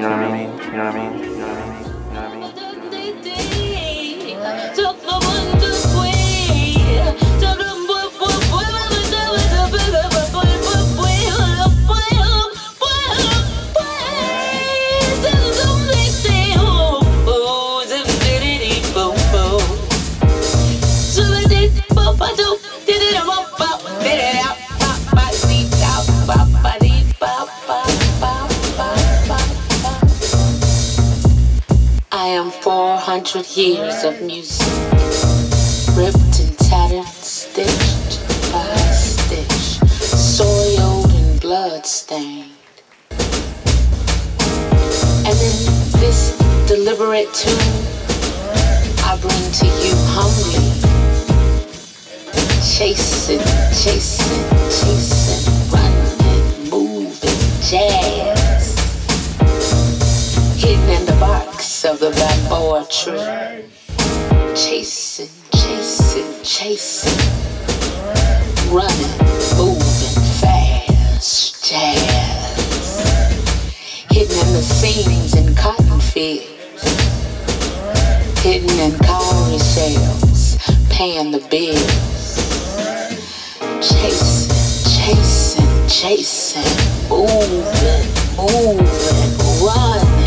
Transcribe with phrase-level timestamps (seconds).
[0.00, 0.56] You know what I mean?
[0.56, 1.30] You know what I mean?
[1.30, 1.79] You know what I mean?
[61.84, 63.64] of the black poetry.
[64.54, 67.18] Chasing, chasing, chasing.
[68.70, 69.16] Running,
[69.56, 73.32] moving fast, jazz.
[74.10, 76.84] Hidden in the seams and cotton fields.
[78.40, 80.58] Hidden in car sales,
[80.90, 82.36] paying the bills.
[83.80, 84.50] Chasing,
[84.84, 87.08] chasing, chasing.
[87.08, 88.06] Moving,
[88.36, 90.19] moving, running.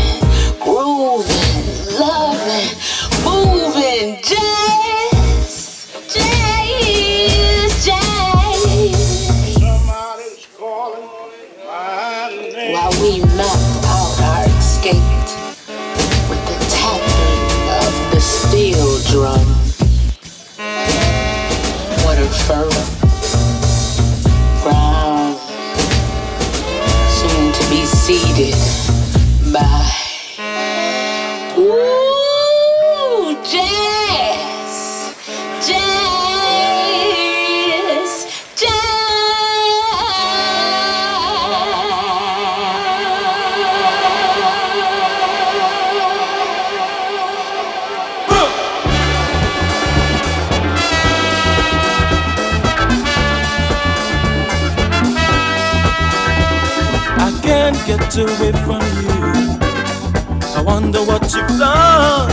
[61.14, 62.28] what you've done.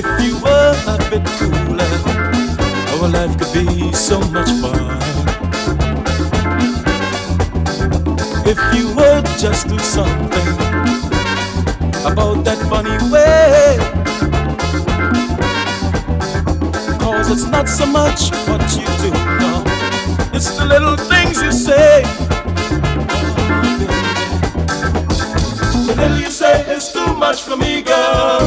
[0.00, 1.92] If you were a bit cooler,
[2.92, 4.84] our life could be so much fun.
[8.52, 10.48] If you would just do something
[12.04, 13.78] about that funny way.
[17.00, 19.62] Cause it's not so much what you do, no,
[20.34, 22.35] it's the little things you say.
[25.86, 28.40] The little you say it's too much for me, girl.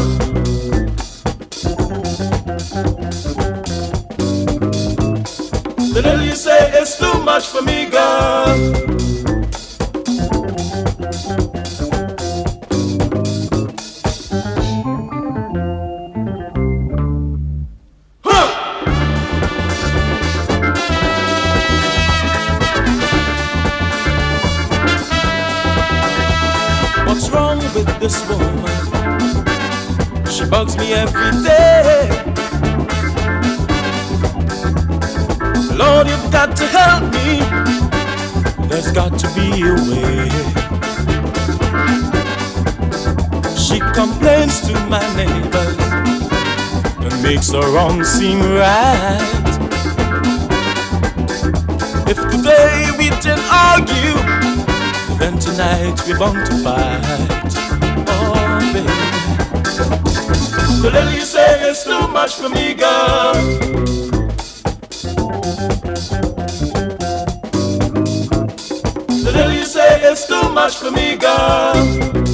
[5.78, 8.89] The little you say it's too much for me, girl.
[38.90, 40.30] She's got to be away.
[43.56, 45.68] She complains to my neighbor
[47.06, 49.22] and makes her wrong seem right.
[52.08, 54.18] If today we didn't argue,
[55.20, 57.54] then tonight we're bound to fight.
[58.10, 58.90] Oh, baby.
[60.82, 64.09] The lady you say is too much for me, girl.
[70.12, 72.29] Is too much for me, girl.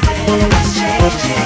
[0.00, 1.43] Things changing.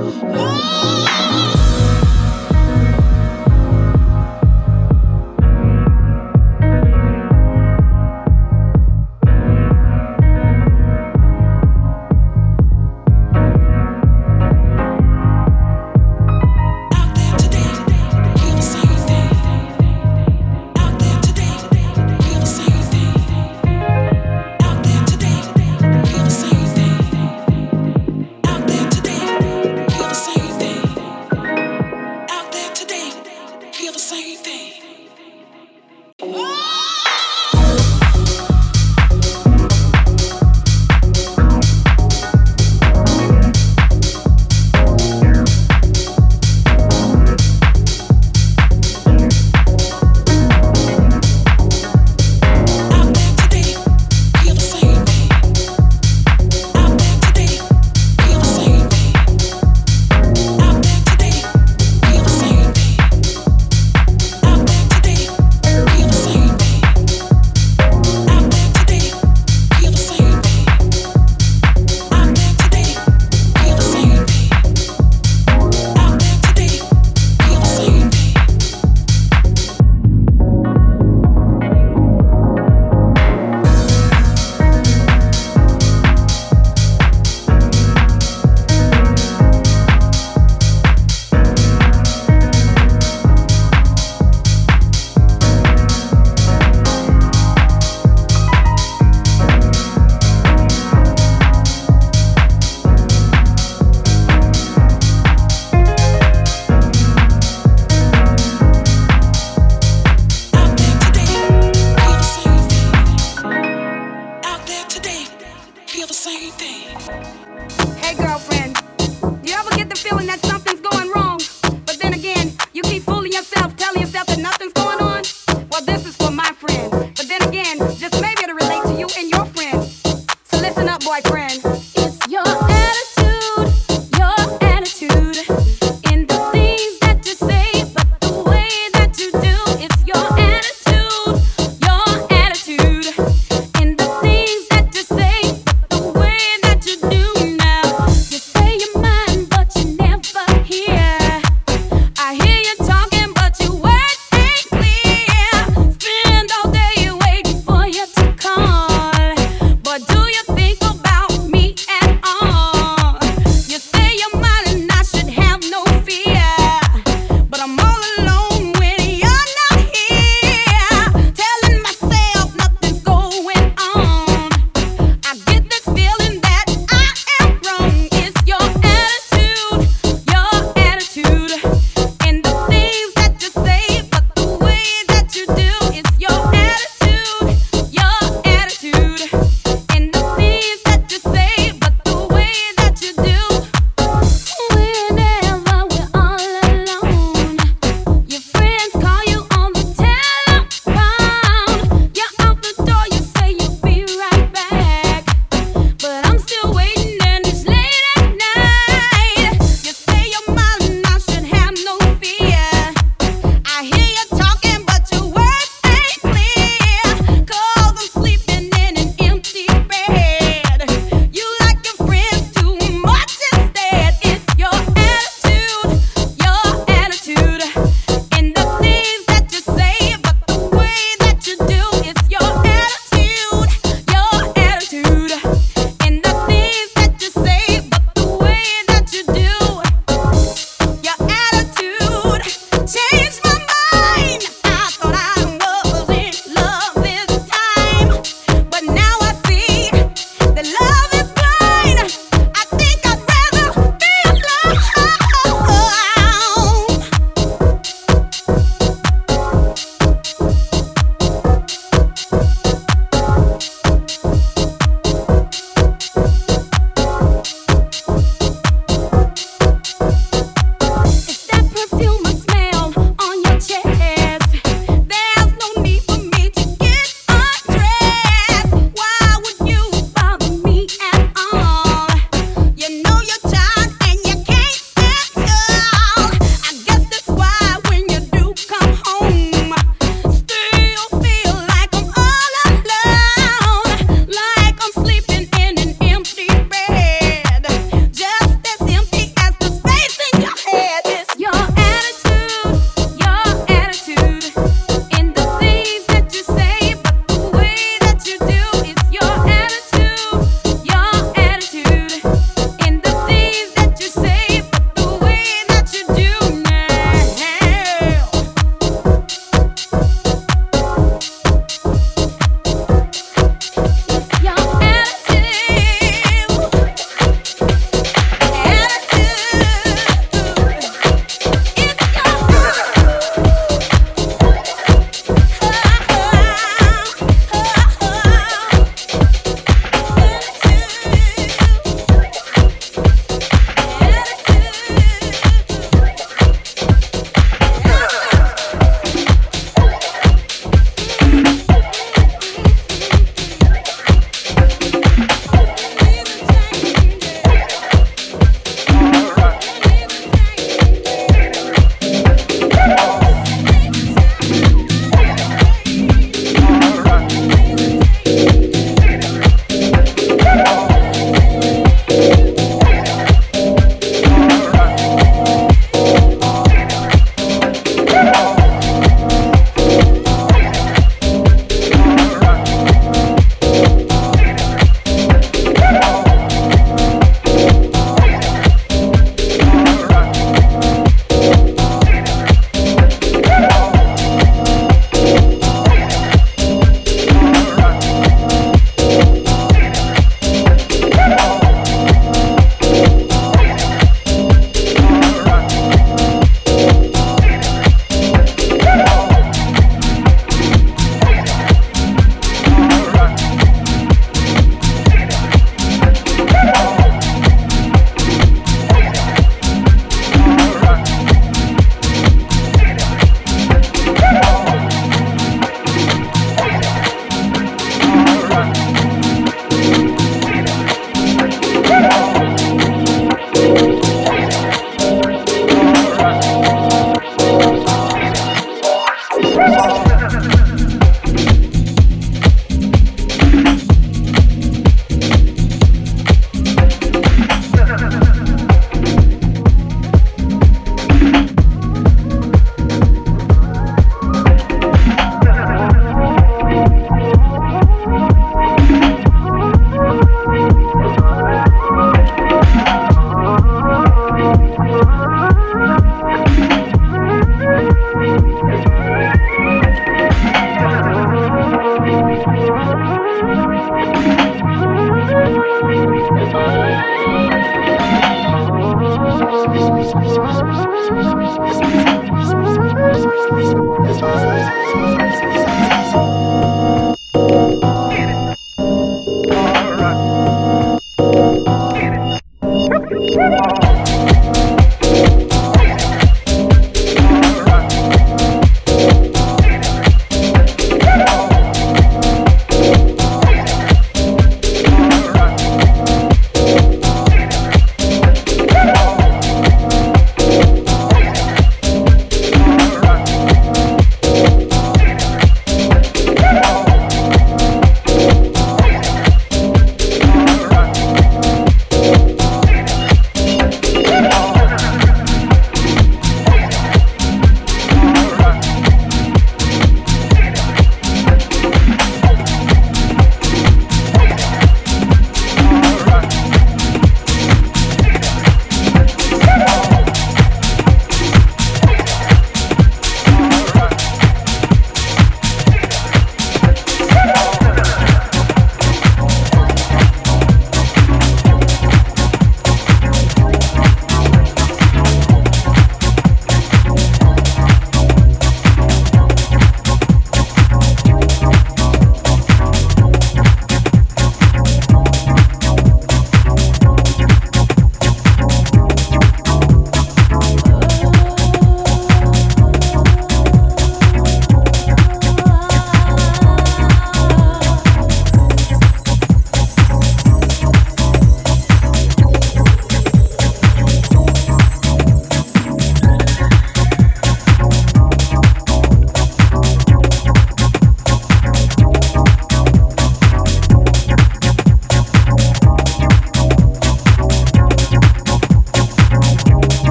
[0.00, 1.04] 啊！